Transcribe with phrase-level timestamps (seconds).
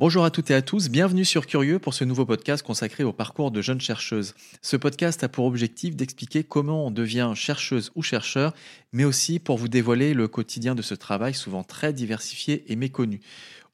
[0.00, 3.12] Bonjour à toutes et à tous, bienvenue sur Curieux pour ce nouveau podcast consacré au
[3.12, 4.36] parcours de jeunes chercheuses.
[4.62, 8.54] Ce podcast a pour objectif d'expliquer comment on devient chercheuse ou chercheur,
[8.92, 13.18] mais aussi pour vous dévoiler le quotidien de ce travail souvent très diversifié et méconnu.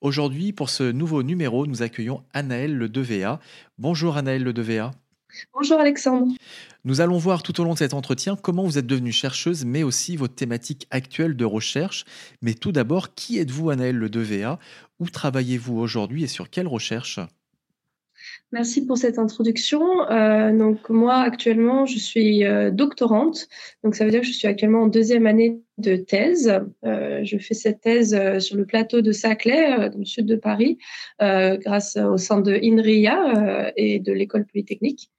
[0.00, 3.38] Aujourd'hui, pour ce nouveau numéro, nous accueillons Anaëlle Le Devea.
[3.76, 4.92] Bonjour Anaëlle Le Devea.
[5.52, 6.32] Bonjour Alexandre.
[6.84, 9.82] Nous allons voir tout au long de cet entretien comment vous êtes devenue chercheuse, mais
[9.82, 12.04] aussi votre thématique actuelle de recherche.
[12.42, 14.58] Mais tout d'abord, qui êtes-vous Anaëlle Le Devea
[15.00, 17.20] Où travaillez-vous aujourd'hui et sur quelle recherche?
[18.52, 20.08] Merci pour cette introduction.
[20.10, 23.48] Euh, donc moi actuellement je suis euh, doctorante,
[23.82, 26.52] donc ça veut dire que je suis actuellement en deuxième année de thèse.
[26.84, 30.78] Euh, je fais cette thèse sur le plateau de Saclay, dans le sud de Paris,
[31.18, 35.10] grâce au centre de INRIA et de l'école polytechnique.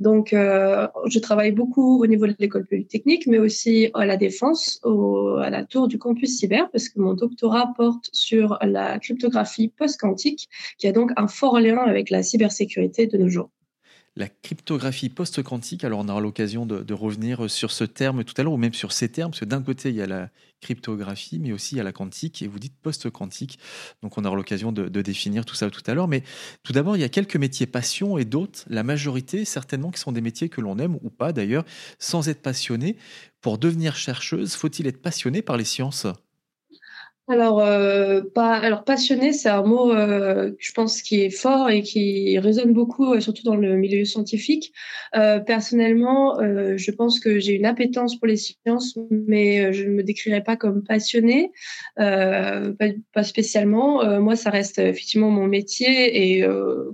[0.00, 4.80] Donc, euh, je travaille beaucoup au niveau de l'école polytechnique, mais aussi à la défense,
[4.82, 9.68] au, à la tour du campus cyber, parce que mon doctorat porte sur la cryptographie
[9.68, 10.48] post-quantique,
[10.78, 13.50] qui a donc un fort lien avec la cybersécurité de nos jours
[14.16, 15.84] la cryptographie post-quantique.
[15.84, 18.92] Alors, on aura l'occasion de, revenir sur ce terme tout à l'heure, ou même sur
[18.92, 20.30] ces termes, parce que d'un côté, il y a la
[20.60, 23.58] cryptographie, mais aussi il y a la quantique, et vous dites post-quantique.
[24.02, 26.08] Donc, on aura l'occasion de, définir tout ça tout à l'heure.
[26.08, 26.22] Mais
[26.62, 30.12] tout d'abord, il y a quelques métiers passion et d'autres, la majorité, certainement, qui sont
[30.12, 31.64] des métiers que l'on aime ou pas d'ailleurs,
[31.98, 32.96] sans être passionné.
[33.40, 36.06] Pour devenir chercheuse, faut-il être passionné par les sciences?
[37.30, 41.82] Alors, euh, pas, alors passionné, c'est un mot, euh, je pense, qui est fort et
[41.82, 44.72] qui résonne beaucoup, euh, surtout dans le milieu scientifique.
[45.14, 49.90] Euh, personnellement, euh, je pense que j'ai une appétence pour les sciences, mais je ne
[49.90, 51.52] me décrirais pas comme passionnée,
[51.96, 52.72] pas,
[53.12, 54.20] pas, spécialement.
[54.20, 56.44] moi, ça reste effectivement mon métier et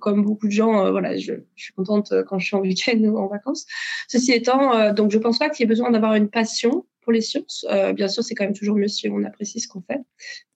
[0.01, 3.17] comme beaucoup de gens, voilà, je, je, suis contente quand je suis en week-end ou
[3.19, 3.65] en vacances.
[4.09, 7.21] Ceci étant, donc je pense pas qu'il y ait besoin d'avoir une passion pour les
[7.21, 7.65] sciences.
[7.71, 10.01] Euh, bien sûr, c'est quand même toujours mieux si on apprécie ce qu'on fait,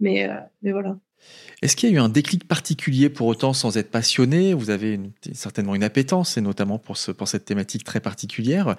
[0.01, 0.99] mais, euh, mais voilà.
[1.63, 4.53] Est-ce qu'il y a eu un déclic particulier pour autant sans être passionné?
[4.53, 4.99] Vous avez
[5.33, 8.75] certainement une appétence, et notamment pour, ce, pour cette thématique très particulière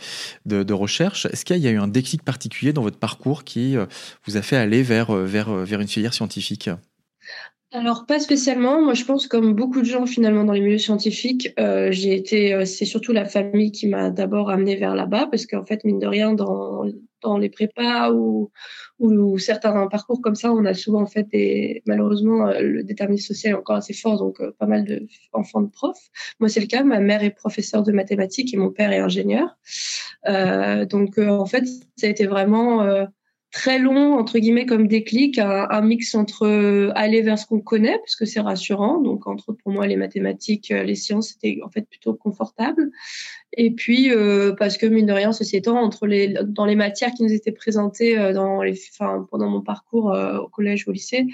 [0.46, 1.28] de, de recherche.
[1.28, 3.86] Est-ce qu'il y a eu un déclic particulier dans votre parcours qui euh,
[4.26, 6.70] vous a fait aller vers, vers, vers une filière scientifique?
[7.72, 8.82] Alors pas spécialement.
[8.82, 12.66] Moi, je pense comme beaucoup de gens finalement dans les milieux scientifiques, euh, j'ai été.
[12.66, 16.08] C'est surtout la famille qui m'a d'abord amené vers là-bas parce qu'en fait, mine de
[16.08, 16.84] rien, dans
[17.22, 18.52] dans les prépas ou,
[19.38, 21.28] certains parcours comme ça, on a souvent en fait
[21.88, 25.70] malheureusement euh, le déterminisme social est encore assez fort, donc pas mal de enfants de
[25.70, 26.10] profs.
[26.40, 26.84] Moi, c'est le cas.
[26.84, 29.58] Ma mère est professeure de mathématiques et mon père est ingénieur.
[30.26, 31.66] donc en fait,
[31.96, 33.08] ça a été vraiment
[33.52, 37.60] très long entre guillemets comme déclic, un, un mix entre euh, aller vers ce qu'on
[37.60, 39.00] connaît parce que c'est rassurant.
[39.00, 42.92] Donc entre autres pour moi les mathématiques, euh, les sciences c'était en fait plutôt confortable.
[43.54, 47.12] Et puis euh, parce que mine de rien, ceci étant entre les dans les matières
[47.12, 50.06] qui nous étaient présentées dans les, enfin pendant mon parcours
[50.42, 51.28] au collège au lycée,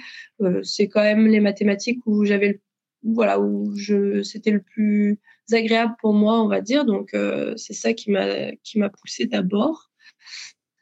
[0.62, 2.60] c'est quand même les mathématiques où j'avais
[3.04, 5.18] voilà où je c'était le plus
[5.52, 6.84] agréable pour moi on va dire.
[6.84, 7.14] Donc
[7.56, 9.88] c'est ça qui m'a qui m'a poussé d'abord.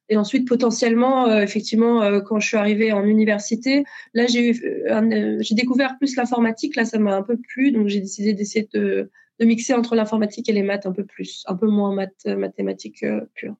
[0.08, 4.52] Et ensuite, potentiellement, euh, effectivement, euh, quand je suis arrivée en université, là, j'ai
[4.88, 6.76] euh, j'ai découvert plus l'informatique.
[6.76, 9.10] Là, ça m'a un peu plu, donc j'ai décidé d'essayer de,
[9.40, 13.04] de, mixer entre l'informatique et les maths un peu plus, un peu moins maths, mathématiques
[13.34, 13.56] pures.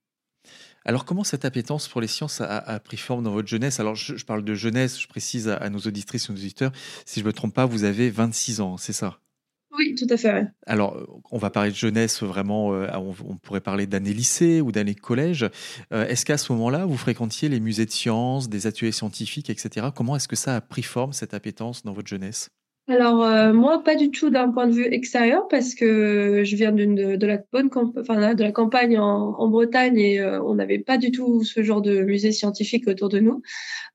[0.85, 3.81] Alors, comment cette appétence pour les sciences a, pris forme dans votre jeunesse?
[3.81, 6.71] Alors, je, parle de jeunesse, je précise à, à nos auditrices et nos auditeurs,
[7.05, 9.19] si je ne me trompe pas, vous avez 26 ans, c'est ça?
[9.79, 10.47] Oui, tout à fait.
[10.67, 14.95] Alors, on va parler de jeunesse vraiment, euh, on, pourrait parler d'année lycée ou d'année
[14.95, 15.49] collège.
[15.93, 19.89] Euh, est-ce qu'à ce, moment-là, vous fréquentiez les musées de sciences, des ateliers scientifiques, etc.
[19.95, 22.49] Comment est-ce que ça a pris forme, cette appétence, dans votre jeunesse?
[22.89, 26.71] Alors euh, moi pas du tout d'un point de vue extérieur parce que je viens
[26.71, 27.69] d'une de, la bonne
[27.99, 31.83] enfin de la campagne en, Bretagne et euh, on n'avait pas du tout ce genre
[31.83, 33.43] de musée scientifique autour de nous.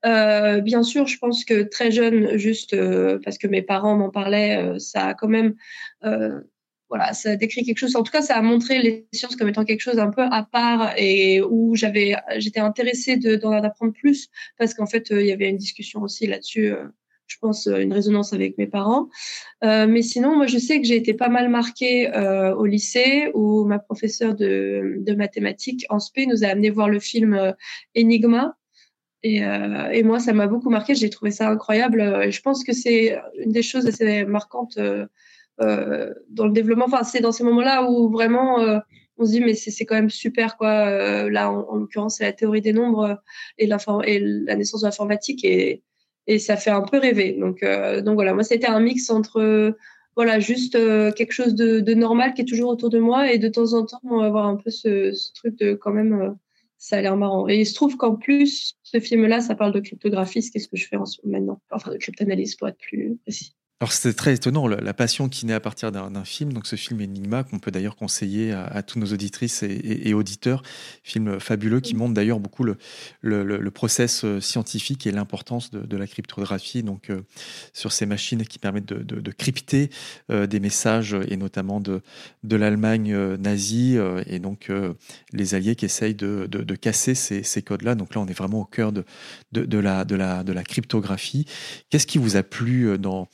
[0.04, 2.76] Euh, bien sûr, je pense que très jeune, juste
[3.24, 5.54] parce que mes parents m'en parlaient, ça a quand même
[6.90, 7.96] voilà, ça décrit quelque chose.
[7.96, 10.42] En tout cas, ça a montré les sciences comme étant quelque chose un peu à
[10.42, 14.28] part et où j'avais, j'étais intéressée d'en apprendre plus
[14.58, 16.74] parce qu'en fait, il y avait une discussion aussi là-dessus
[17.32, 19.08] je pense, une résonance avec mes parents.
[19.64, 23.30] Euh, mais sinon, moi, je sais que j'ai été pas mal marquée euh, au lycée
[23.34, 27.52] où ma professeure de, mathématiques en SP nous a amené voir le film euh,
[27.96, 28.56] Enigma.
[29.22, 30.94] Et, euh, et moi, ça m'a beaucoup marqué.
[30.94, 32.30] J'ai trouvé ça incroyable.
[32.30, 36.86] Je pense que c'est une des choses assez marquantes euh, dans le développement.
[36.86, 38.56] Enfin, c'est dans ces moments-là où vraiment
[39.18, 41.28] on se dit mais c'est quand même super quoi.
[41.30, 43.22] là, en, l'occurrence, c'est la théorie des nombres
[43.58, 43.66] et,
[44.06, 45.84] et la naissance de l'informatique et
[46.26, 47.36] et ça fait un peu rêver.
[47.38, 49.74] Donc, euh, donc voilà, moi c'était un mix entre
[50.16, 53.48] voilà juste euh, quelque chose de, normal qui est toujours autour de moi et de
[53.48, 56.30] temps en temps avoir un peu ce, ce truc de quand même euh,
[56.78, 57.48] ça a l'air marrant.
[57.48, 60.76] Et il se trouve qu'en plus ce film-là, ça parle de cryptographie, ce qu'est-ce que
[60.76, 63.54] je fais en ce moment maintenant, enfin de cryptanalyse pour être plus précis.
[63.82, 67.00] Alors c'était très étonnant, la passion qui naît à partir d'un film, donc ce film
[67.00, 70.62] Enigma qu'on peut d'ailleurs conseiller à, tous nos auditrices et, auditeurs,
[71.02, 72.76] film fabuleux qui montre d'ailleurs beaucoup le,
[73.22, 77.22] le, process euh, scientifique et l'importance de, la cryptographie, donc euh,
[77.72, 79.90] sur ces machines qui permettent de, crypter
[80.30, 82.02] euh, des messages et notamment de,
[82.44, 84.70] de l'Allemagne nazie et donc
[85.32, 87.96] les alliés qui essayent de, casser ces, ces codes-là.
[87.96, 89.04] Donc là on est vraiment au cœur de,
[89.50, 91.46] de, la, de, la, de la cryptographie.
[91.90, 93.26] Qu'est-ce qui vous a plu dans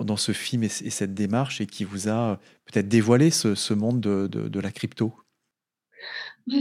[0.00, 4.60] dans, ce film et, cette démarche et qui vous a peut-être dévoilé ce, monde de,
[4.60, 5.14] la crypto?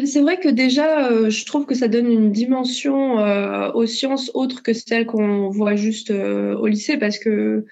[0.06, 4.30] C'est vrai que déjà, euh, je trouve que ça donne une dimension euh, aux sciences
[4.36, 7.66] autre que celle qu'on voit juste euh, au lycée, parce que,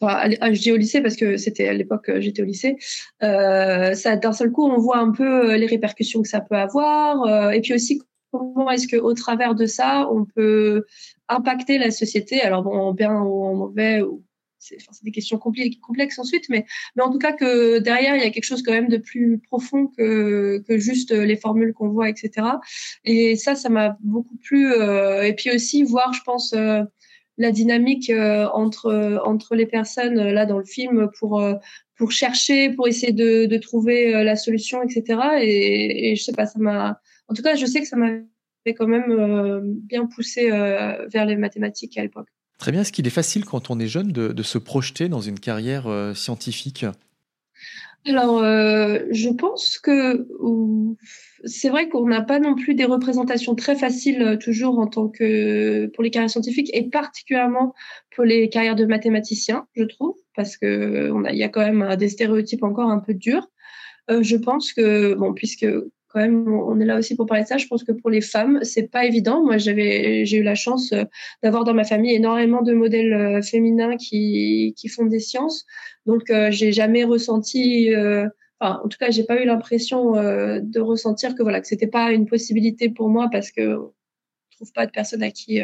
[0.00, 2.76] enfin, je dis au lycée parce que c'était à l'époque j'étais au lycée.
[3.20, 7.60] ça, d'un seul coup, on voit un peu les répercussions que ça peut avoir, et
[7.60, 10.84] puis aussi comment est-ce que au travers de ça, on peut
[11.28, 14.22] impacter la société, alors bon, en bien ou en mauvais, ou
[14.58, 16.64] c'est des questions complexes ensuite, mais,
[16.96, 19.38] mais en tout cas que derrière, il y a quelque chose quand même de plus
[19.38, 22.46] profond que, que juste les formules qu'on voit, etc.
[23.04, 24.72] Et ça, ça m'a beaucoup plu.
[24.72, 26.82] Euh, et puis aussi voir, je pense, euh,
[27.38, 31.42] la dynamique euh, entre, entre les personnes là dans le film pour,
[31.96, 35.20] pour chercher, pour essayer de, de trouver la solution, etc.
[35.42, 37.00] Et, et je sais pas, ça m'a...
[37.28, 38.10] En tout cas, je sais que ça m'a
[38.68, 42.28] quand même bien poussé vers les mathématiques à l'époque.
[42.58, 42.80] Très bien.
[42.80, 46.14] Est-ce qu'il est facile quand on est jeune de, se projeter dans une carrière euh,
[46.14, 46.86] scientifique?
[48.06, 50.26] Alors, euh, je pense que
[51.44, 55.08] c'est vrai qu'on n'a pas non plus des représentations très faciles euh, toujours en tant
[55.08, 57.74] que pour les carrières scientifiques et particulièrement
[58.14, 62.62] pour les carrières de mathématiciens, je trouve, parce que y a quand même des stéréotypes
[62.62, 63.50] encore un peu durs.
[64.08, 65.66] je pense que bon, puisque
[66.16, 67.58] on est là aussi pour parler de ça.
[67.58, 69.44] Je pense que pour les femmes, c'est pas évident.
[69.44, 71.04] Moi, j'avais, j'ai eu la chance euh,
[71.42, 75.64] d'avoir dans ma famille énormément de modèles euh, féminins qui, font des sciences.
[76.06, 77.90] Donc, euh, j'ai jamais ressenti,
[78.60, 82.26] en tout cas, j'ai pas eu l'impression de ressentir que voilà, que c'était pas une
[82.26, 83.76] possibilité pour moi parce que
[84.56, 85.60] trouve pas de personnes à qui,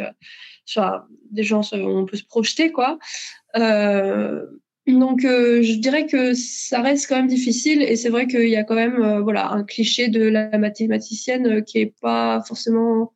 [0.67, 2.99] soit des gens, on peut se projeter, quoi.
[4.87, 8.57] Donc, euh, je dirais que ça reste quand même difficile et c'est vrai qu'il y
[8.57, 13.13] a quand même euh, voilà un cliché de la mathématicienne euh, qui est pas forcément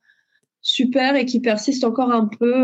[0.61, 2.63] super et qui persiste encore un peu,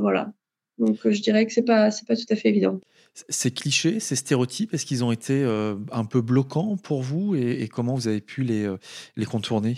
[0.00, 0.32] voilà.
[0.78, 2.80] Donc, je dirais que c'est pas pas tout à fait évident.
[3.28, 5.44] Ces clichés, ces stéréotypes, est-ce qu'ils ont été
[5.90, 8.72] un peu bloquants pour vous et, et comment vous avez pu les
[9.16, 9.76] les contourner?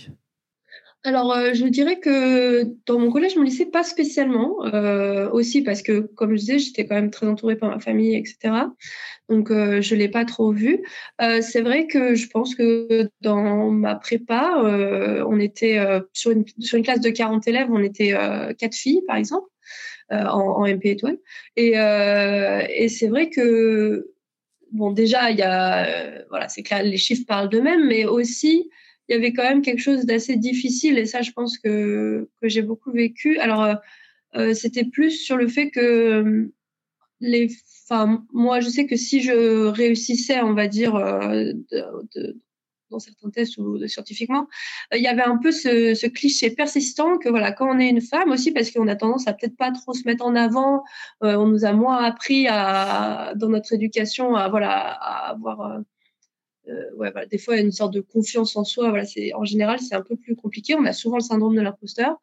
[1.07, 4.65] Alors, euh, je dirais que dans mon collège, mon lycée, pas spécialement.
[4.65, 8.17] Euh, aussi parce que, comme je disais, j'étais quand même très entourée par ma famille,
[8.17, 8.55] etc.
[9.29, 10.83] Donc, euh, je l'ai pas trop vu.
[11.21, 14.57] C'est vrai que je pense que dans ma prépa,
[15.29, 15.79] on était
[16.12, 16.45] sur, une,
[16.83, 18.12] classe de 40 élèves, on était
[18.59, 19.47] quatre filles, par exemple,
[20.11, 21.19] en, en, MP étoile.
[21.57, 24.12] Et, et c'est vrai que,
[24.73, 28.71] bon, déjà, il y a, voilà, c'est clair, les chiffres parlent d'eux-mêmes, mais aussi
[29.09, 32.49] il y avait quand même quelque chose d'assez difficile et ça, je pense que, que
[32.49, 33.39] j'ai beaucoup vécu.
[33.39, 33.75] Alors, euh,
[34.37, 36.53] euh c'était plus sur le fait que euh,
[37.21, 37.49] les,
[37.85, 41.85] enfin, moi, je sais que si je réussissais, on va dire, euh, de,
[42.15, 42.37] de,
[42.91, 44.49] dans certains tests ou de, scientifiquement,
[44.93, 48.01] il y avait un peu ce, ce, cliché persistant que voilà, quand on est une
[48.01, 50.85] femme aussi, parce qu'on a tendance à peut-être pas trop se mettre en avant,
[51.21, 55.81] on nous a moins appris à, dans notre éducation à voilà, à avoir
[56.68, 58.88] euh, ouais, voilà, des fois, une sorte de confiance en soi.
[58.90, 60.75] Voilà, c'est en général, c'est un peu plus compliqué.
[60.75, 62.16] On a souvent le syndrome de l'imposteur.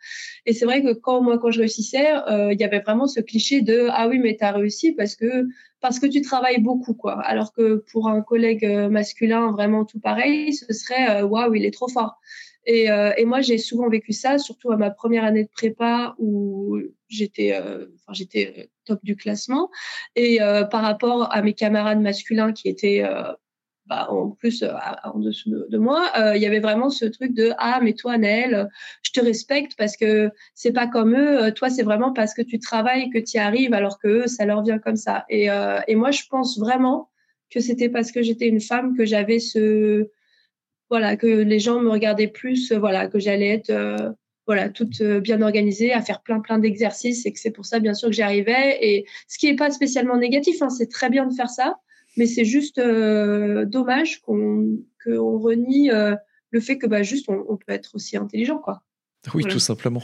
[0.45, 3.21] Et c'est vrai que quand moi, quand je réussissais, euh, il y avait vraiment ce
[3.21, 5.47] cliché de ah oui, mais tu as réussi parce que
[5.81, 7.19] parce que tu travailles beaucoup, quoi.
[7.21, 11.73] Alors que pour un collègue euh, masculin, vraiment tout pareil, ce serait waouh, il est
[11.73, 12.19] trop fort.
[12.65, 16.15] Et, euh, et, moi, j'ai souvent vécu ça, surtout à ma première année de prépa
[16.17, 16.77] où
[17.09, 19.69] j'étais, euh, enfin, j'étais top du classement.
[20.15, 23.03] Et euh, par rapport à mes camarades masculins qui étaient
[23.85, 24.63] bah, en plus
[25.03, 28.69] en dessous de, moi, il y avait vraiment ce truc de ah mais toi Naël,
[29.01, 32.59] je te respecte parce que c'est pas comme eux, toi c'est vraiment parce que tu
[32.59, 35.25] travailles que tu y arrives alors que eux ça leur vient comme ça.
[35.29, 35.49] Et,
[35.95, 37.09] moi je pense vraiment
[37.49, 40.07] que c'était parce que j'étais une femme que j'avais ce
[40.89, 43.71] voilà que les gens me regardaient plus voilà que j'allais être
[44.45, 47.79] voilà, toute euh, bien organisée, à faire plein plein d'exercices et que c'est pour ça
[47.79, 48.77] bien sûr que j'y arrivais.
[48.81, 51.77] Et ce qui n'est pas spécialement négatif, hein, c'est très bien de faire ça,
[52.17, 56.15] mais c'est juste euh, dommage qu'on qu'on renie euh,
[56.51, 58.83] le fait que bah juste on, peut être aussi intelligent quoi.
[59.33, 60.03] Oui, tout simplement.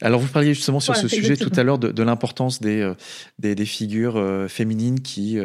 [0.00, 2.90] Alors, vous parliez justement sur ce sujet tout à l'heure de, l'importance des,
[3.38, 5.38] des, des, figures féminines qui,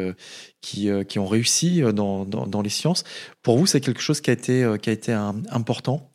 [0.62, 3.04] qui, qui, ont réussi dans, dans, dans, les sciences.
[3.42, 6.10] Pour vous, c'est quelque chose qui a été, qui a été important?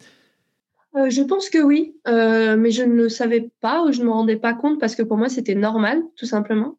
[0.95, 4.05] Euh, je pense que oui, euh, mais je ne le savais pas ou je ne
[4.05, 6.77] me rendais pas compte parce que pour moi c'était normal, tout simplement.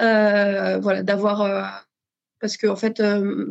[0.00, 1.84] Euh, voilà, d'avoir
[2.40, 3.02] parce que en fait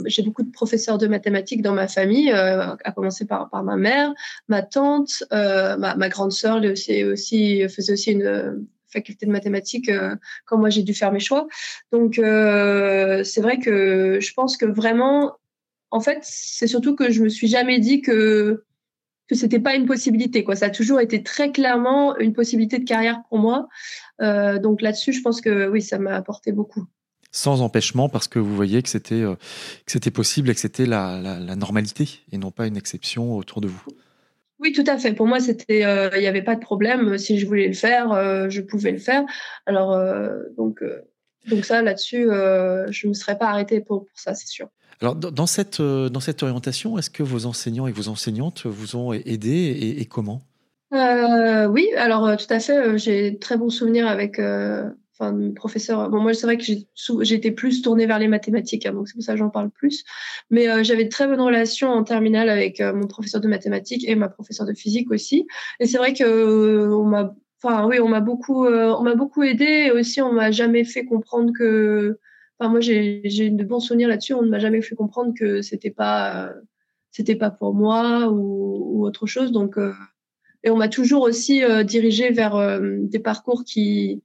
[0.06, 4.14] j'ai beaucoup de professeurs de mathématiques dans ma famille, à commencer par, par ma mère,
[4.48, 9.92] ma tante, ma, ma, grande sœur aussi, aussi faisait aussi une faculté de mathématiques
[10.46, 11.48] quand moi j'ai dû faire mes choix.
[11.92, 15.38] Donc c'est vrai que je pense que vraiment,
[15.92, 18.64] en fait, c'est surtout que je me suis jamais dit que
[19.30, 20.44] que c'était pas une possibilité.
[20.44, 20.56] Quoi.
[20.56, 23.70] Ça a toujours été très clairement une possibilité de carrière pour moi.
[24.22, 26.86] Euh, donc là-dessus, je pense que oui, ça m'a apporté beaucoup.
[27.32, 29.36] Sans empêchement, parce que vous voyez que c'était euh,
[29.86, 33.62] que c'était possible et que c'était la, la, normalité et non pas une exception autour
[33.62, 33.82] de vous.
[34.60, 35.14] Oui, tout à fait.
[35.14, 37.18] Pour moi, c'était, euh, il n'y avait pas de problème.
[37.18, 39.24] Si je voulais le faire, je pouvais le faire.
[39.66, 39.98] Alors,
[40.58, 40.84] donc,
[41.48, 44.68] donc ça, là-dessus, je ne me serais pas arrêtée pour, pour ça, c'est sûr.
[45.02, 48.98] Alors, dans cette, euh, dans cette orientation, est-ce que vos enseignants et vos enseignantes vous
[48.98, 50.42] ont aidé et, comment?
[50.94, 52.98] Euh, Oui, alors euh, tout à fait.
[52.98, 54.42] J'ai très bons souvenirs avec
[55.20, 56.10] enfin, professeur.
[56.10, 59.24] Bon, moi, c'est vrai que été plus tournée vers les mathématiques, hein, donc c'est pour
[59.24, 60.04] ça que j'en parle plus.
[60.50, 64.30] Mais j'avais de très bonnes relations en terminale avec mon professeur de mathématiques et ma
[64.30, 65.46] professeure de physique aussi.
[65.80, 69.66] Et c'est vrai que on m'a, enfin oui, on m'a beaucoup, on m'a beaucoup aidé.
[69.88, 72.18] Et aussi, on m'a jamais fait comprendre que
[72.68, 74.34] moi, j'ai de bons souvenirs là-dessus.
[74.34, 76.52] On ne m'a jamais fait comprendre que c'était pas,
[77.12, 79.52] c'était pas pour moi ou, autre chose.
[79.52, 79.94] Donc, euh,
[80.64, 84.22] et on m'a toujours aussi euh, dirigé vers euh, des parcours qui,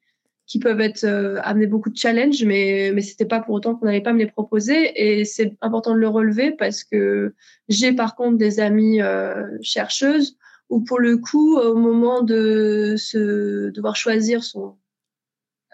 [0.47, 1.05] qui peuvent être
[1.43, 4.31] amener beaucoup de challenges, mais mais c'était pas pour autant qu'on n'allait pas me les
[4.31, 4.93] proposer.
[4.95, 7.35] Et c'est important de le relever parce que
[7.69, 9.01] j'ai par contre des amies
[9.63, 10.37] chercheuses
[10.71, 14.77] où pour le coup, au moment de se devoir choisir son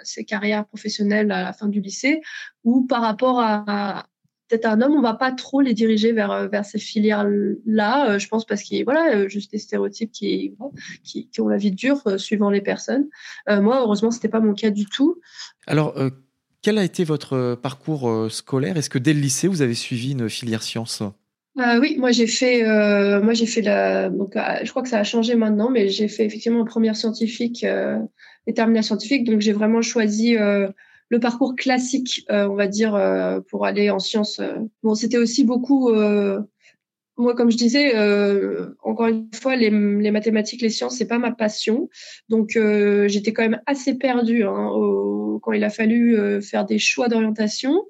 [0.03, 2.21] ses carrières professionnelles à la fin du lycée,
[2.65, 4.07] ou par rapport à,
[4.50, 8.11] peut-être un homme, on va pas trop les diriger vers vers ces filières-là.
[8.11, 10.54] Euh, je pense parce qu'il y a voilà euh, juste des stéréotypes qui
[11.04, 13.09] qui, qui ont la vie dure euh, suivant les personnes.
[13.49, 15.21] moi, heureusement, c'était pas mon cas du tout.
[15.66, 15.95] Alors.
[16.62, 18.76] quel a été votre parcours scolaire?
[18.76, 21.02] Est-ce que dès le lycée, vous avez suivi une filière sciences?
[21.57, 22.62] Oui, moi j'ai fait,
[23.23, 26.26] moi j'ai fait la, donc je crois que ça a changé maintenant, mais j'ai fait
[26.26, 27.64] effectivement une première scientifique
[28.47, 29.25] les terminales scientifiques.
[29.25, 30.69] Donc, j'ai vraiment choisi euh,
[31.11, 34.40] le parcours classique, euh, on va dire, euh, pour aller en sciences.
[34.83, 35.93] Bon, c'était aussi beaucoup
[37.17, 37.93] moi, comme je disais,
[38.83, 41.90] encore une fois, les, mathématiques, les sciences, c'est pas ma passion.
[42.31, 42.59] Donc,
[43.09, 44.71] j'étais quand même assez perdue hein,
[45.43, 47.85] quand il a fallu faire des choix d'orientation.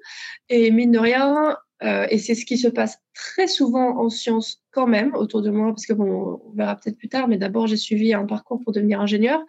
[0.49, 4.61] Et mine de rien, euh, et c'est ce qui se passe très souvent en sciences
[4.71, 7.67] quand même autour de moi, parce que bon, on verra peut-être plus tard, mais d'abord
[7.67, 9.43] j'ai suivi un parcours pour devenir ingénieur.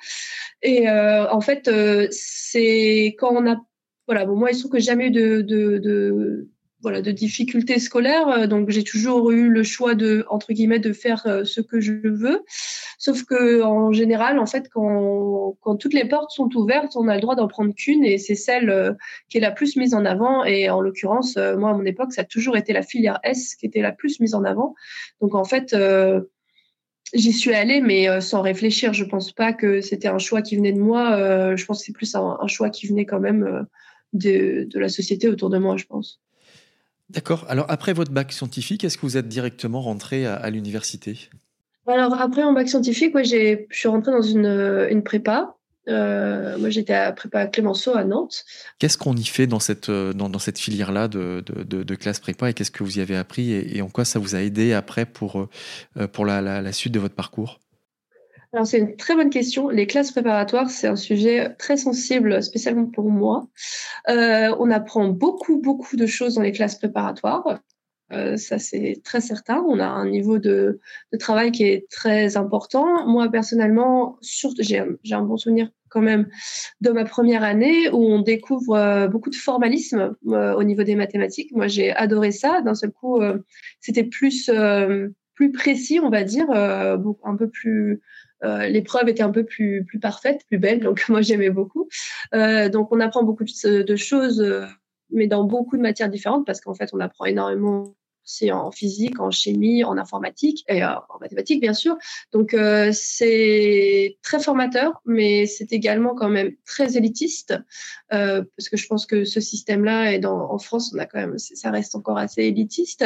[0.63, 3.57] Et euh, en fait, euh, c'est quand on a,
[4.07, 6.49] voilà, bon moi il se trouve que j'ai jamais eu de, de, de
[6.83, 10.93] voilà de difficultés scolaires euh, donc j'ai toujours eu le choix de entre guillemets de
[10.93, 12.45] faire euh, ce que je veux
[12.99, 17.21] sauf que en général en fait quand toutes les portes sont ouvertes on a le
[17.21, 18.93] droit d'en prendre qu'une et c'est celle euh,
[19.29, 22.23] qui est la plus mise en avant et en l'occurrence moi à mon époque ça
[22.23, 24.75] a toujours été la filière S qui était la plus mise en avant
[25.21, 25.75] donc en fait
[27.15, 28.95] J'y suis allée, mais sans réfléchir.
[28.95, 31.55] Je pense pas que c'était un choix qui venait de moi.
[31.57, 33.67] je pense que c'est plus un, choix qui venait quand même
[34.15, 36.23] de la société autour de moi, je pense.
[37.11, 37.45] D'accord.
[37.49, 41.29] Alors après votre bac scientifique, est-ce que vous êtes directement rentré à, l'université?
[41.87, 44.47] Alors après mon bac scientifique, moi je suis rentrée dans une,
[44.91, 45.57] une prépa.
[45.89, 48.45] Euh, moi j'étais à prépa Clémenceau à Nantes.
[48.79, 52.51] Qu'est-ce qu'on y fait dans cette, dans, dans cette filière-là de, de, de, classe prépa
[52.51, 55.07] et qu'est-ce que vous y avez appris et, en quoi ça vous a aidé après
[55.07, 55.49] pour,
[55.97, 57.59] euh, pour la, la suite de votre parcours?
[58.53, 59.71] Alors c'est une très bonne question.
[59.71, 63.49] Les classes préparatoires, c'est un sujet très sensible, spécialement pour moi.
[64.11, 67.61] Euh, on apprend beaucoup, beaucoup de choses dans les classes préparatoires.
[68.13, 69.65] Euh, ça, c'est très certain.
[69.67, 70.81] On a un niveau de,
[71.13, 73.07] de, travail qui est très important.
[73.07, 76.29] Moi, personnellement, j'ai un bon souvenir quand même
[76.83, 81.53] de ma première année où on découvre beaucoup de formalisme au niveau des mathématiques.
[81.53, 82.61] Moi, j'ai adoré ça.
[82.61, 83.19] D'un seul coup,
[83.81, 84.51] c'était plus
[85.35, 88.03] plus précis, on va dire, un peu plus
[88.43, 90.81] l'épreuve était un peu plus plus parfaite, plus belle.
[90.81, 91.89] Donc moi j'aimais beaucoup.
[92.33, 94.45] donc on apprend beaucoup de, de choses,
[95.11, 99.21] mais dans beaucoup de matières différentes parce qu'en fait on apprend énormément c'est en physique,
[99.21, 101.97] en chimie, en informatique et euh, en mathématiques bien sûr.
[102.33, 107.55] Donc euh, c'est très formateur, mais c'est également quand même très élitiste
[108.13, 111.39] euh, parce que je pense que ce système-là et en France on a quand même
[111.39, 113.05] ça reste encore assez élitiste.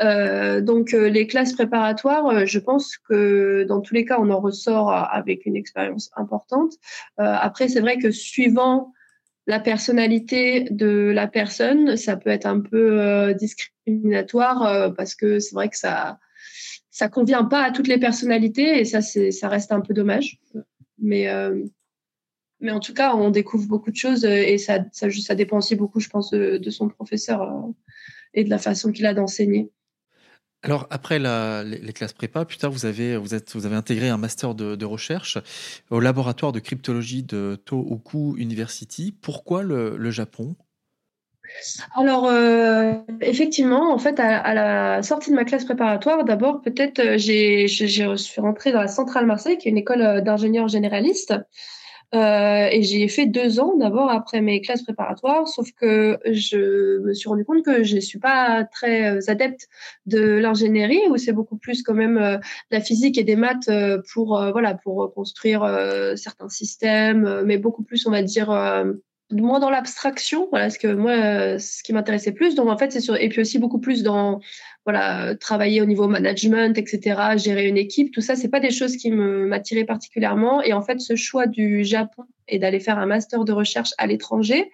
[0.00, 5.46] donc les classes préparatoires, je pense que dans tous les cas on en ressort avec
[5.46, 6.74] une expérience importante.
[7.16, 8.92] après c'est vrai que suivant
[9.48, 15.38] la personnalité de la personne, ça peut être un peu euh, discriminatoire euh, parce que
[15.38, 16.20] c'est vrai que ça
[16.90, 20.38] ça convient pas à toutes les personnalités et ça c'est ça reste un peu dommage.
[20.98, 21.64] Mais euh,
[22.60, 26.00] mais en tout cas, on découvre beaucoup de choses et ça ça, dépend aussi beaucoup,
[26.00, 27.70] je pense, de son professeur
[28.34, 29.70] et de la façon qu'il a d'enseigner.
[30.68, 34.18] Alors, après les, classes prépa, plus tard, vous avez, vous êtes, vous avez intégré un
[34.18, 35.38] master de, recherche
[35.88, 39.12] au laboratoire de cryptologie de Tohoku University.
[39.12, 40.56] Pourquoi le, Japon?
[41.96, 47.16] Alors, euh, effectivement, en fait, à, la sortie de ma classe préparatoire, d'abord, peut-être, euh,
[47.16, 51.32] j'ai, je suis rentrée dans la Centrale Marseille, qui est une école euh, d'ingénieurs généralistes.
[52.14, 57.12] Euh, et j'ai fait deux ans d'abord après mes classes préparatoires, sauf que je me
[57.12, 59.68] suis rendu compte que je ne suis pas très euh, adepte
[60.06, 62.38] de l'ingénierie, où c'est beaucoup plus quand même euh,
[62.70, 63.70] la physique et des maths
[64.12, 65.62] pour voilà pour construire
[66.16, 68.48] certains systèmes, mais beaucoup plus on va dire
[69.30, 72.54] moins dans l'abstraction voilà ce que moi ce qui m'intéressait plus.
[72.54, 74.40] Donc en fait c'est sur et puis aussi beaucoup plus dans
[74.84, 78.96] voilà travailler au niveau management etc gérer une équipe tout ça c'est pas des choses
[78.96, 80.62] qui me m'attiraient particulièrement.
[80.62, 84.06] Et en fait ce choix du Japon et d'aller faire un master de recherche à
[84.06, 84.70] l'étranger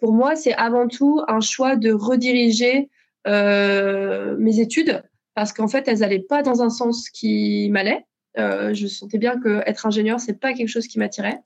[0.00, 2.88] pour moi c'est avant tout un choix de rediriger
[3.26, 5.02] euh, mes études
[5.34, 8.04] parce qu'en fait elles allaient pas dans un sens qui m'allait.
[8.38, 11.40] Euh, je sentais bien que être ingénieur c'est pas quelque chose qui m'attirait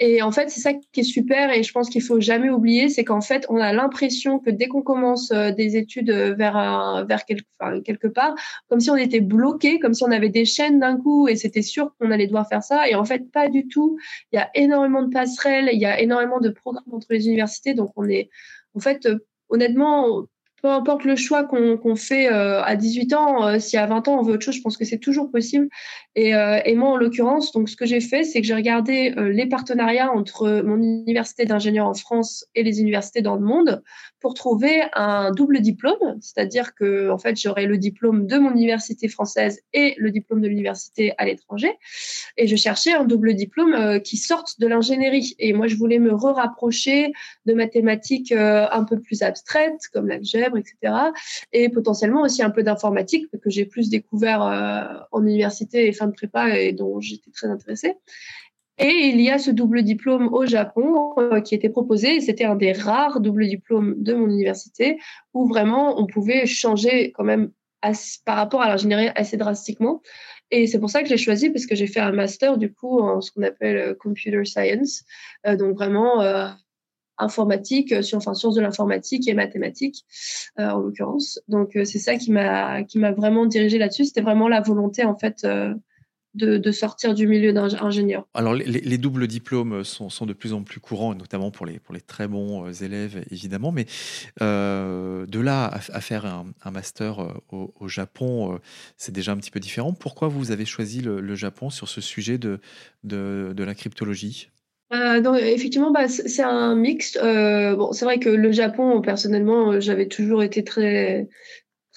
[0.00, 2.88] et en fait, c'est ça qui est super et je pense qu'il faut jamais oublier,
[2.88, 7.04] c'est qu'en fait, on a l'impression que dès qu'on commence euh, des études euh, vers
[7.08, 7.44] vers quelque,
[7.84, 8.34] quelque part,
[8.68, 11.62] comme si on était bloqué, comme si on avait des chaînes d'un coup et c'était
[11.62, 12.88] sûr qu'on allait devoir faire ça.
[12.88, 13.98] Et en fait, pas du tout.
[14.32, 17.74] Il y a énormément de passerelles, il y a énormément de programmes entre les universités,
[17.74, 18.30] donc on est,
[18.74, 20.26] en fait, euh, honnêtement,
[20.62, 24.18] peu importe le choix qu'on fait euh, à 18 ans, euh, si à 20 ans
[24.18, 25.68] on veut autre chose, je pense que c'est toujours possible.
[26.14, 29.14] Et, euh, et, moi, en l'occurrence, donc ce que j'ai fait, c'est que j'ai regardé
[29.16, 33.82] les partenariats entre mon université d'ingénieur en France et les universités dans le monde
[34.20, 39.08] pour trouver un double diplôme, c'est-à-dire que en fait j'aurais le diplôme de mon université
[39.08, 41.72] française et le diplôme de l'université à l'étranger,
[42.36, 45.34] et je cherchais un double diplôme euh, qui sorte de l'ingénierie.
[45.38, 47.12] Et moi je voulais me re-rapprocher
[47.46, 50.94] de mathématiques euh, un peu plus abstraites comme l'algèbre, etc.
[51.52, 56.06] Et potentiellement aussi un peu d'informatique que j'ai plus découvert euh, en université et fin
[56.06, 57.96] de prépa et dont j'étais très intéressée.
[58.78, 62.20] Et il y a ce double diplôme au Japon euh, qui était proposé.
[62.20, 64.98] C'était un des rares doubles diplômes de mon université
[65.34, 67.50] où vraiment on pouvait changer quand même
[68.24, 70.00] par rapport à l'ingénierie assez drastiquement.
[70.50, 73.00] Et c'est pour ça que j'ai choisi parce que j'ai fait un master du coup
[73.00, 75.04] en ce qu'on appelle euh, computer science,
[75.46, 76.22] euh, donc vraiment
[77.20, 80.04] informatique, sur, enfin sciences de l'informatique et mathématiques
[80.56, 81.40] en l'occurrence.
[81.48, 84.04] Donc c'est ça qui m'a qui m'a vraiment dirigé là-dessus.
[84.04, 85.44] C'était vraiment la volonté en fait
[86.38, 88.26] de, sortir du milieu d'ingénieur.
[88.34, 92.00] Alors, les, doubles diplômes sont, de plus en plus courants, notamment pour les, pour les
[92.00, 93.72] très bons euh, élèves, évidemment.
[93.72, 93.86] Mais
[94.42, 98.58] euh, de là à, faire un, master euh, au, Japon,
[98.96, 99.92] c'est déjà un petit peu différent.
[99.92, 102.60] Pourquoi vous avez choisi le, Japon sur ce sujet de,
[103.04, 104.50] de, la cryptologie?
[104.90, 107.18] Effectivement, bah, c'est un mix.
[107.18, 111.28] bon, c'est vrai que le Japon, personnellement, j'avais toujours été très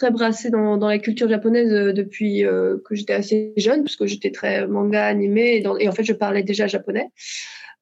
[0.01, 4.07] très brassée dans, la culture japonaise euh, depuis euh, que j'étais assez jeune, parce que
[4.07, 7.09] j'étais très manga, animé, et, en fait, je parlais déjà japonais.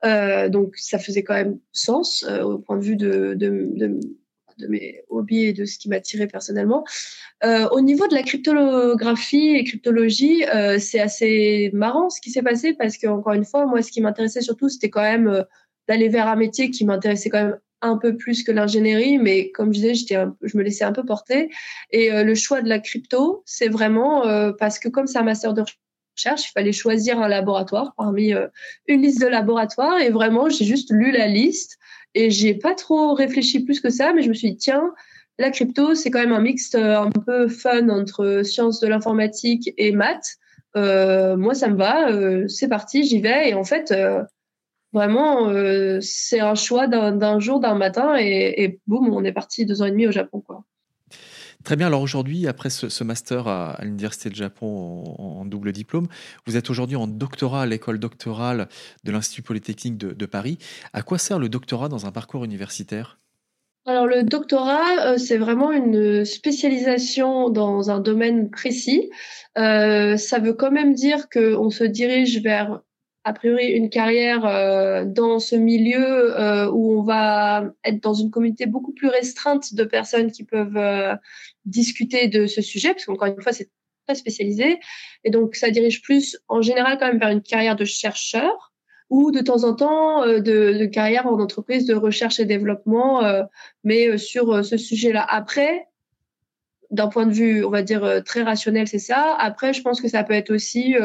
[0.03, 3.99] Euh, donc, ça faisait quand même sens au point de vue de, de,
[4.67, 6.83] mes hobbies et de ce qui m'attirait personnellement.
[7.71, 10.43] Au niveau de la cryptographie et cryptologie,
[10.79, 14.01] c'est assez marrant ce qui s'est passé parce que encore une fois, moi, ce qui
[14.01, 15.45] m'intéressait surtout, c'était quand même
[15.87, 19.73] d'aller vers un métier qui m'intéressait quand même un peu plus que l'ingénierie, mais comme
[19.73, 21.49] je disais, j'étais je me laissais un peu porter.
[21.91, 25.23] Et euh, le choix de la crypto, c'est vraiment euh, parce que comme c'est un
[25.23, 25.63] master de
[26.15, 28.47] recherche, il fallait choisir un laboratoire parmi euh,
[28.87, 29.99] une liste de laboratoires.
[29.99, 31.77] Et vraiment, j'ai juste lu la liste
[32.15, 34.93] et j'ai pas trop réfléchi plus que ça, mais je me suis dit, tiens,
[35.37, 39.93] la crypto, c'est quand même un mixte un peu fun entre sciences de l'informatique et
[39.93, 40.37] maths.
[40.75, 43.49] moi, ça me va, c'est parti, j'y vais.
[43.49, 43.93] Et en fait,
[44.93, 45.51] vraiment,
[46.01, 49.85] c'est un choix d'un jour, d'un matin, et, et, boum, on est parti deux ans
[49.85, 50.63] et demi au Japon, quoi.
[51.63, 51.87] Très bien.
[51.87, 56.07] Alors aujourd'hui, après ce, master à, l'Université de Japon en, double diplôme,
[56.45, 58.69] vous êtes aujourd'hui en doctorat à l'école doctorale
[59.03, 60.57] de l'Institut Polytechnique de, Paris.
[60.93, 63.19] À quoi sert le doctorat dans un parcours universitaire?
[63.85, 69.09] Alors le doctorat, euh, c'est vraiment une spécialisation dans un domaine précis.
[69.57, 72.81] Euh, ça veut quand même dire qu'on se dirige vers
[73.29, 78.31] a priori une carrière euh, dans ce milieu euh, où on va être dans une
[78.31, 81.15] communauté beaucoup plus restreinte de personnes qui peuvent euh,
[81.63, 83.69] discuter de ce sujet, parce qu'encore une fois, c'est
[84.07, 84.79] très spécialisé.
[85.23, 88.73] Et donc, ça dirige plus en général quand même vers une carrière de chercheur
[89.11, 93.21] ou de temps en temps de, de, carrière en entreprise de recherche et développement,
[93.83, 95.25] mais sur ce sujet-là.
[95.27, 95.87] Après,
[96.91, 99.35] d'un point de vue, on va dire, très rationnel, c'est ça.
[99.39, 100.95] Après, je pense que ça peut être aussi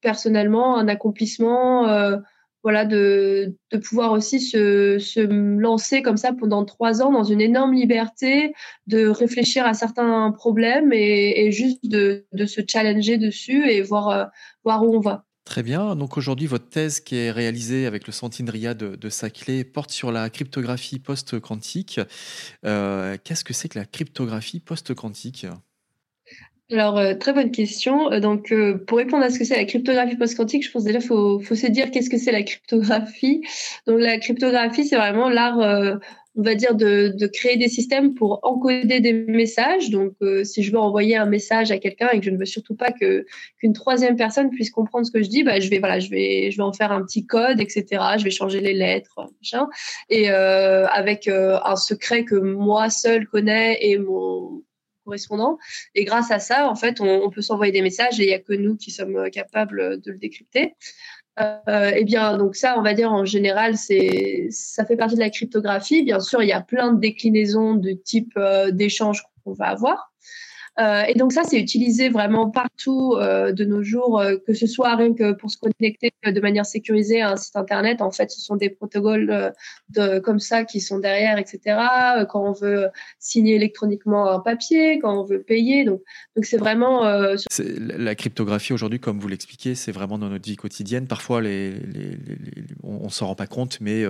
[0.00, 2.16] personnellement un accomplissement euh,
[2.62, 7.40] voilà de, de pouvoir aussi se, se lancer comme ça pendant trois ans dans une
[7.40, 8.52] énorme liberté
[8.86, 14.24] de réfléchir à certains problèmes et, juste de, de, se challenger dessus et voir euh,
[14.64, 15.24] voir où on va.
[15.44, 15.96] Très bien.
[15.96, 20.12] Donc aujourd'hui, votre thèse qui est réalisée avec le Centinria de, de Saclay porte sur
[20.12, 21.98] la cryptographie post-quantique.
[22.64, 25.46] Euh, Qu'est-ce que c'est que la cryptographie post-quantique?
[26.72, 28.12] Alors, euh, très bonne question.
[28.12, 31.00] Euh, donc, euh, pour répondre à ce que c'est la cryptographie post-quantique, je pense déjà
[31.00, 33.42] faut faut se dire qu'est-ce que c'est la cryptographie.
[33.86, 35.58] Donc, la cryptographie, c'est vraiment l'art,
[36.36, 39.90] on va dire, de, de créer des systèmes pour encoder des messages.
[39.90, 42.76] Donc, si je veux envoyer un message à quelqu'un et que je ne veux surtout
[42.76, 43.26] pas que
[43.58, 46.50] qu'une troisième personne puisse comprendre ce que je dis, bah, je vais voilà, je vais
[46.52, 47.84] je vais en faire un petit code, etc.
[48.18, 49.66] Je vais changer les lettres, machin,
[50.08, 54.62] et avec un secret que moi seul connais et mon
[55.04, 55.58] correspondant.
[55.94, 58.38] Et grâce à ça, en fait, on, peut s'envoyer des messages et il n'y a
[58.38, 60.74] que nous qui sommes euh, capables de le décrypter.
[61.38, 65.30] Euh, eh bien, donc ça, on va dire en général, ça fait partie de la
[65.30, 66.02] cryptographie.
[66.02, 70.09] Bien sûr, il y a plein de déclinaisons de type euh, d'échange qu'on va avoir.
[70.80, 74.66] Euh, et donc ça, c'est utilisé vraiment partout euh, de nos jours, euh, que ce
[74.66, 78.00] soit rien que pour se connecter de manière sécurisée à un site internet.
[78.00, 79.52] En fait, ce sont des protocoles
[80.22, 81.78] comme ça qui sont derrière, etc.
[82.28, 82.86] Quand on veut
[83.18, 86.00] signer électroniquement un papier, quand on veut payer, donc
[86.42, 87.04] c'est vraiment.
[87.04, 91.06] La cryptographie aujourd'hui, comme vous l'expliquez, c'est vraiment dans notre vie quotidienne.
[91.06, 91.38] Parfois,
[92.82, 94.04] on, ne s'en rend pas compte, mais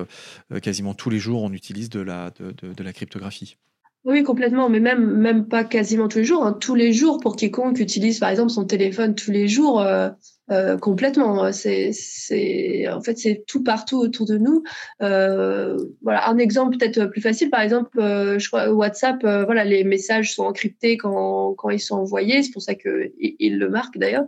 [0.63, 3.57] quasiment tous les jours, on utilise de la cryptographie.
[4.05, 6.43] Oui, complètement, mais même même pas quasiment tous les jours.
[6.43, 6.57] Hein.
[6.59, 10.09] Tous les jours, pour quiconque utilise par exemple son téléphone tous les jours, euh,
[10.51, 11.53] euh, complètement.
[11.53, 14.63] C'est c'est en fait c'est tout partout autour de nous.
[15.03, 19.19] Euh, voilà, un exemple peut-être plus facile, par exemple, je crois WhatsApp.
[19.23, 22.43] voilà, les messages sont encryptés quand quand ils sont envoyés.
[22.43, 24.25] C'est pour ça que il, le marque d'ailleurs.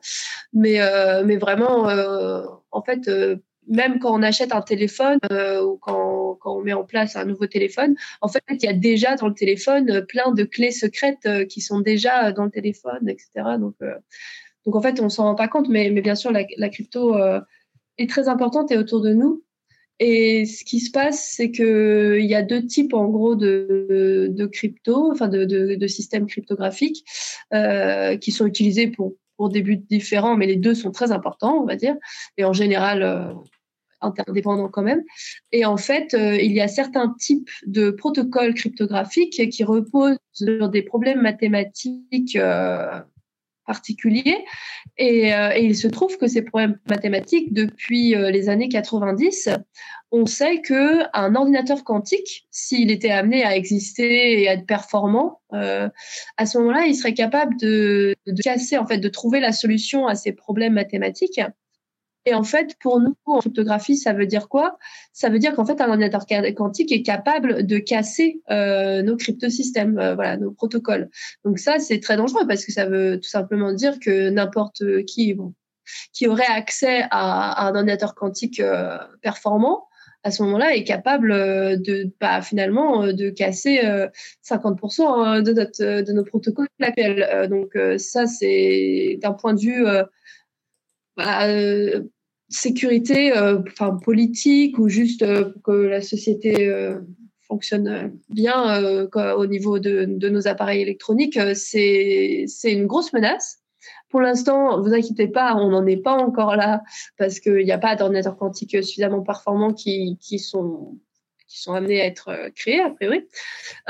[0.53, 0.81] Mais
[1.25, 1.89] mais vraiment,
[2.73, 3.09] en fait
[3.69, 7.25] même quand on achète un téléphone euh, ou quand, quand, on met en place un
[7.25, 10.71] nouveau téléphone, en fait, il y a déjà dans le téléphone euh, plein de clés
[10.71, 13.57] secrètes euh, qui sont déjà dans le téléphone, etc.
[13.59, 13.75] Donc,
[14.67, 17.17] donc en fait, on s'en rend pas compte, mais, mais bien sûr, la, crypto
[17.99, 19.43] est très importante et autour de nous.
[19.99, 24.29] Et ce qui se passe, c'est que il y a deux types en gros de,
[24.31, 27.05] de crypto, enfin de, de, systèmes cryptographiques
[28.21, 31.67] qui sont utilisés pour pour des buts différents, mais les deux sont très importants, on
[31.67, 31.97] va dire,
[32.37, 33.33] et en général euh,
[34.03, 35.03] interdépendants quand même.
[35.53, 40.69] Et en fait, euh, il y a certains types de protocoles cryptographiques qui reposent sur
[40.69, 43.01] des problèmes mathématiques euh,
[43.67, 44.45] particuliers.
[44.99, 49.49] Et, et, il se trouve que ces problèmes mathématiques, depuis les années 90,
[50.13, 55.41] on sait que un ordinateur quantique, s'il était amené à exister et à être performant,
[55.55, 55.89] euh,
[56.37, 60.15] à ce moment-là, il serait capable de, casser, en fait, de trouver la solution à
[60.15, 61.41] ces problèmes mathématiques.
[62.25, 64.79] Et en fait, pour nous, en cryptographie, ça veut dire quoi?
[65.13, 66.25] Ça veut dire qu'en fait, un ordinateur
[66.57, 71.11] quantique est capable de casser euh, nos cryptosystèmes, euh, voilà, nos protocoles.
[71.45, 75.35] Donc ça, c'est très dangereux parce que ça veut tout simplement dire que n'importe qui,
[75.35, 75.55] bon,
[76.13, 79.89] qui aurait accès à, un ordinateur quantique euh, performant
[80.25, 83.81] à ce moment-là est capable euh, de bah, finalement euh, de casser
[84.45, 86.69] 50% euh, hein, de notre de nos protocoles.
[87.49, 89.85] Donc ça c'est d'un point de vue
[91.17, 91.47] bah,
[92.49, 95.25] sécurité, enfin politique ou juste
[95.63, 96.71] que la société
[97.49, 103.63] fonctionne bien au niveau de, nos appareils électroniques, c'est une grosse menace.
[104.13, 106.83] Pour l'instant, vous inquiétez pas, on n'en est pas encore là
[107.17, 110.99] parce qu'il n'y a pas d'ordinateurs quantiques suffisamment performants qui, qui sont
[111.53, 113.27] qui sont amenés à être euh, créés a priori.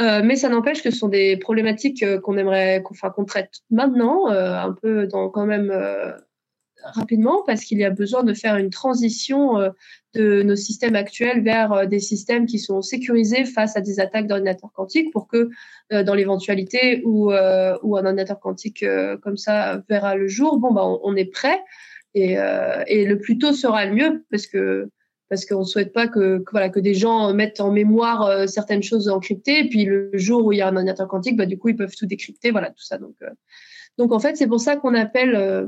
[0.00, 3.60] Euh, mais ça n'empêche que ce sont des problématiques euh, qu'on aimerait, qu'on qu'on traite
[3.70, 5.72] maintenant, euh, un peu dans quand même
[6.84, 9.56] rapidement parce qu'il y a besoin de faire une transition
[10.14, 14.72] de nos systèmes actuels vers des systèmes qui sont sécurisés face à des attaques d'ordinateurs
[14.72, 15.50] quantiques pour que
[15.90, 18.84] dans l'éventualité où, où un ordinateur quantique
[19.22, 21.60] comme ça verra le jour, bon, bah, on, est prêt
[22.14, 22.36] et,
[22.86, 24.88] et le plus tôt sera le mieux parce que
[25.32, 28.82] parce qu'on ne souhaite pas que, voilà, que des gens mettent en mémoire euh, certaines
[28.82, 31.56] choses encryptées, et puis le jour où il y a un ordinateur quantique, bah, du
[31.56, 32.98] coup, ils peuvent tout décrypter, voilà, tout ça.
[32.98, 33.30] Donc, euh,
[33.96, 35.66] donc en fait, c'est pour ça qu'on appelle euh,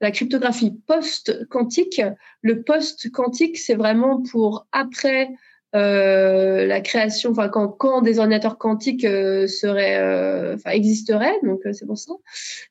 [0.00, 2.02] la cryptographie post-quantique.
[2.42, 5.30] Le post-quantique, c'est vraiment pour après
[5.74, 11.84] euh, la création, enfin quand, quand des ordinateurs quantiques euh, seraient, euh, existeraient, donc c'est
[11.84, 12.12] pour ça.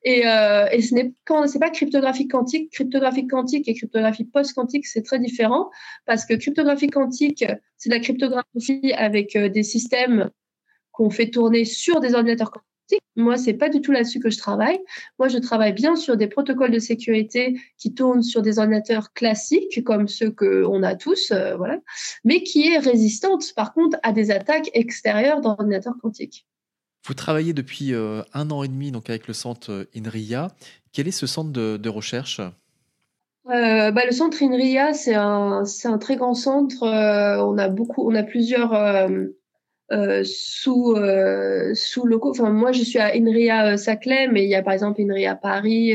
[0.04, 1.12] Et, et ce n'est
[1.60, 5.70] pas cryptographie quantique, cryptographie quantique et cryptographie post-quantique, c'est très différent
[6.06, 7.44] parce que cryptographie quantique,
[7.76, 10.30] c'est la cryptographie avec des systèmes
[10.90, 12.73] qu'on fait tourner sur des ordinateurs quantiques
[13.16, 14.78] moi, c'est pas du tout là-dessus que je travaille.
[15.18, 19.84] Moi, je travaille bien sur des protocoles de sécurité qui tournent sur des ordinateurs classiques,
[19.84, 21.78] comme ceux qu'on a tous, euh, voilà,
[22.24, 26.46] mais qui est résistante, par contre, à des attaques extérieures d'ordinateurs quantiques.
[27.06, 30.48] Vous travaillez depuis euh, un an et demi donc avec le centre euh, INRIA.
[30.92, 32.40] Quel est ce centre de, recherche?
[33.44, 36.82] Bah, le centre INRIA, c'est un, un, très grand centre.
[36.82, 38.72] on a beaucoup, on a plusieurs
[39.92, 42.08] euh, sous euh, sous.
[42.22, 45.34] Enfin, moi, je suis à INRIA euh, Saclay, mais il y a par exemple INRIA
[45.34, 45.94] Paris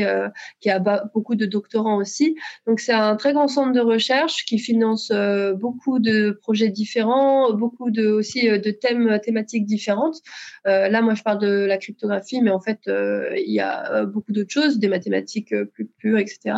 [0.60, 0.78] qui a
[1.12, 2.36] beaucoup de doctorants aussi.
[2.66, 5.12] Donc, c'est un très grand centre de recherche qui finance
[5.54, 10.18] beaucoup de projets différents, beaucoup de aussi de thèmes thématiques différentes.
[10.64, 14.50] là, moi, je parle de la cryptographie, mais en fait, il y a beaucoup d'autres
[14.50, 16.56] choses, des mathématiques plus pures, etc.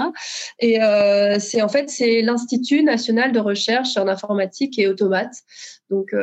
[0.58, 0.78] Et
[1.38, 5.34] c'est en fait c'est l'Institut national de recherche en informatique et automate.
[5.92, 6.14] Donc,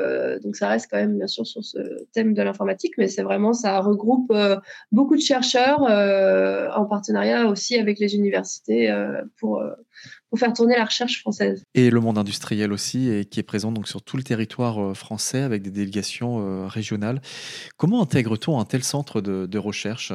[0.43, 1.77] donc ça reste quand même bien sûr sur ce
[2.11, 4.57] thème de l'informatique, mais c'est vraiment, ça regroupe euh,
[4.91, 9.63] beaucoup de chercheurs euh, en partenariat aussi avec les universités euh, pour,
[10.29, 11.63] pour faire tourner la recherche française.
[11.75, 15.41] Et le monde industriel aussi, et qui est présent donc sur tout le territoire français
[15.41, 17.21] avec des délégations régionales.
[17.77, 20.13] Comment intègre-t-on un tel centre de recherche?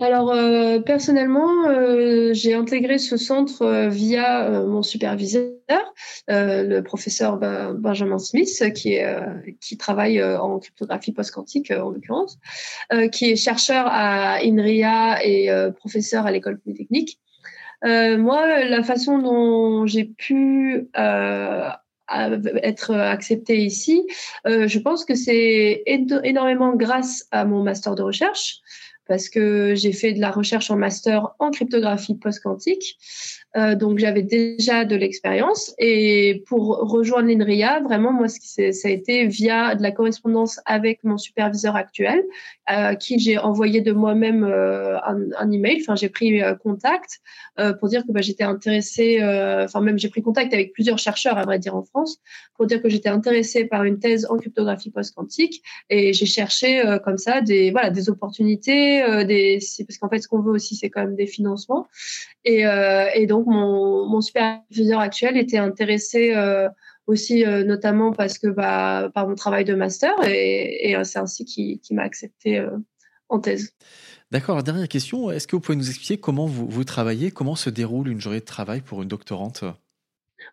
[0.00, 5.48] Alors euh, personnellement, euh, j'ai intégré ce centre euh, via mon superviseur,
[6.28, 7.38] le professeur
[7.74, 9.06] Benjamin Smith, qui est
[9.60, 12.38] qui travaille en cryptographie post-quantique en l'occurrence,
[13.12, 17.18] qui est chercheur à INRIA et professeur à l'école polytechnique.
[17.82, 20.88] moi, la façon dont j'ai pu
[22.08, 24.06] être acceptée ici,
[24.44, 28.60] je pense que c'est énormément grâce à mon master de recherche
[29.08, 32.98] parce que j'ai fait de la recherche en master en cryptographie post-quantique.
[33.56, 39.26] Euh, donc j'avais déjà de l'expérience et pour rejoindre l'INRIA, vraiment moi ça a été
[39.26, 42.22] via de la correspondance avec mon superviseur actuel,
[42.66, 45.78] à qui j'ai envoyé de moi-même euh, un, un, email.
[45.80, 47.20] Enfin j'ai pris euh, contact
[47.58, 49.20] euh, pour dire que bah, j'étais intéressée.
[49.22, 52.18] Euh, enfin même j'ai pris contact avec plusieurs chercheurs à vrai dire en France
[52.54, 57.18] pour dire que j'étais intéressée par une thèse en cryptographie post-quantique et j'ai cherché comme
[57.18, 61.02] ça des voilà des opportunités, des parce qu'en fait ce qu'on veut aussi c'est quand
[61.02, 61.86] même des financements
[62.44, 62.64] et,
[63.14, 66.68] et donc mon, superviseur actuel était intéressé euh,
[67.06, 71.44] aussi euh, notamment parce que bah, par mon travail de master et, euh, c'est ainsi
[71.44, 72.64] qu'il m'a accepté
[73.28, 73.74] en thèse.
[74.30, 74.62] D'accord.
[74.62, 75.30] Dernière question.
[75.30, 78.44] Est-ce que vous pouvez nous expliquer comment vous travaillez, comment se déroule une journée de
[78.44, 79.64] travail pour une doctorante?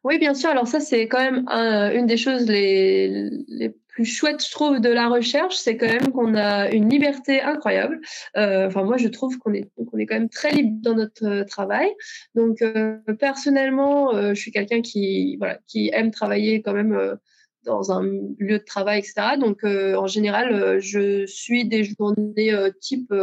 [0.03, 0.49] Oui, bien sûr.
[0.49, 1.47] Alors ça, c'est quand même
[1.95, 6.11] une des choses les, les plus chouettes, je trouve, de la recherche, c'est quand même
[6.11, 8.01] qu'on a une liberté incroyable.
[8.35, 11.25] Euh, enfin, moi, je trouve qu'on est, qu'on est quand même très libre dans notre
[11.25, 11.89] euh, travail.
[12.35, 17.17] Donc, euh, personnellement, je suis quelqu'un qui, voilà, qui aime travailler quand même
[17.63, 19.37] dans un lieu de travail, etc.
[19.39, 23.13] Donc, en général, je suis des journées type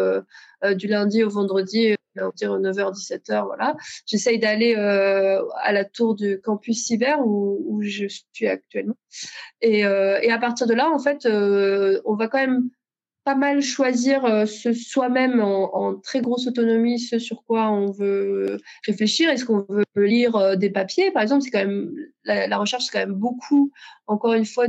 [0.75, 3.77] du lundi au vendredi on va dire 9h, 17h, voilà.
[4.07, 8.97] J'essaye d'aller euh, à la tour du campus cyber où, je suis actuellement.
[9.61, 12.69] Et, euh, et, à partir de là, en fait, euh, on va quand même
[13.25, 19.31] pas mal choisir ce soi-même en, très grosse autonomie, ce sur quoi on veut réfléchir.
[19.31, 21.93] Est-ce qu'on veut lire des papiers, par exemple C'est quand même
[22.25, 23.71] la, recherche, c'est quand même beaucoup,
[24.09, 24.67] encore une fois,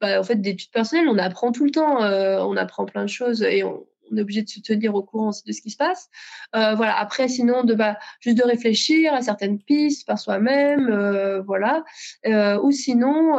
[0.00, 1.08] bah, en fait d'études personnelles.
[1.08, 4.42] On apprend tout le temps, on apprend plein de choses et on, on est obligé
[4.42, 6.08] de se tenir au courant de ce qui se passe.
[6.54, 6.96] Euh, voilà.
[6.98, 11.84] Après, sinon, de bah, juste de réfléchir à certaines pistes par soi-même, euh, voilà.
[12.26, 13.38] Euh, ou sinon,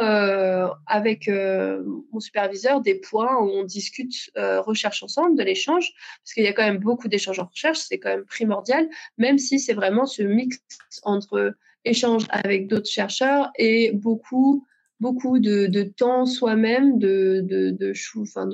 [0.88, 5.92] avec mon superviseur, des points où on discute recherche ensemble, de l'échange,
[6.24, 9.38] parce qu'il y a quand même beaucoup d'échanges en recherche, c'est quand même primordial, même
[9.38, 10.60] si c'est vraiment ce mix
[11.04, 14.66] entre échange avec d'autres chercheurs et beaucoup
[15.00, 17.94] beaucoup de, temps soi-même, de,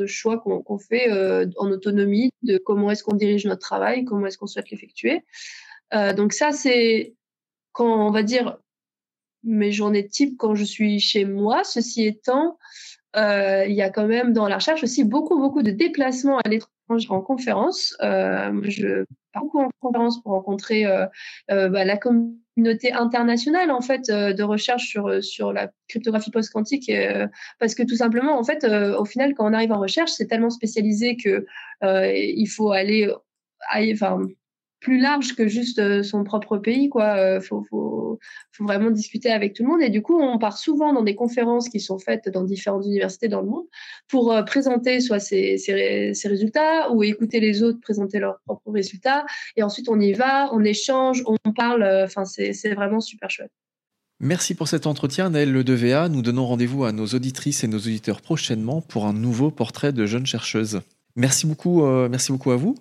[0.08, 4.38] choix qu'on fait euh, en autonomie, de comment est-ce qu'on dirige notre travail, comment est-ce
[4.38, 5.22] qu'on souhaite l'effectuer.
[6.16, 7.16] donc ça, c'est
[7.72, 8.58] quand on va dire
[9.44, 11.64] mes journées type quand je suis chez moi.
[11.64, 12.58] Ceci étant,
[13.16, 16.50] euh, il y a quand même dans la recherche aussi beaucoup, beaucoup de déplacements à
[16.50, 17.96] l'étranger en conférence.
[18.02, 21.06] Euh, je pars beaucoup en conférence pour rencontrer euh,
[21.52, 26.92] euh bah, la communauté internationale en fait euh, de recherche sur sur la cryptographie post-quantique
[27.60, 30.50] parce que tout simplement en fait au final quand on arrive en recherche c'est tellement
[30.50, 31.46] spécialisé que
[31.82, 33.12] il faut aller
[33.94, 34.20] enfin
[34.84, 36.90] plus large que juste euh, son propre pays.
[36.90, 37.16] Quoi.
[37.16, 38.20] Euh, faut,
[38.60, 39.82] vraiment discuter avec tout le monde.
[39.82, 43.28] Et du coup, on part souvent dans des conférences qui sont faites dans différentes universités
[43.28, 43.66] dans le monde
[44.08, 45.58] pour euh, présenter soit ses,
[46.26, 49.26] résultats ou écouter les autres présenter leurs propres résultats.
[49.56, 51.84] Et ensuite, on y va, on échange, on parle.
[52.04, 53.52] Enfin, c'est vraiment super chouette.
[54.20, 56.10] Merci pour cet entretien, Naël Le DVA.
[56.10, 60.06] Nous donnons rendez-vous à nos auditrices et nos auditeurs prochainement pour un nouveau portrait de
[60.06, 60.82] jeune chercheuse.
[61.16, 62.76] Merci beaucoup, merci beaucoup à vous.